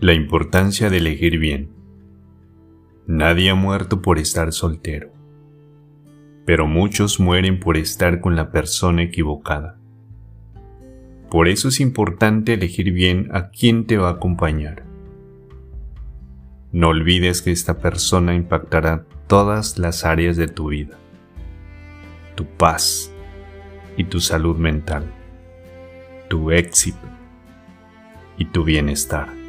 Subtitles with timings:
[0.00, 1.74] La importancia de elegir bien.
[3.06, 5.12] Nadie ha muerto por estar soltero,
[6.46, 9.78] pero muchos mueren por estar con la persona equivocada.
[11.30, 14.84] Por eso es importante elegir bien a quién te va a acompañar.
[16.72, 20.96] No olvides que esta persona impactará todas las áreas de tu vida,
[22.36, 23.12] tu paz
[23.98, 25.04] y tu salud mental,
[26.28, 27.06] tu éxito
[28.38, 29.39] y tu bienestar.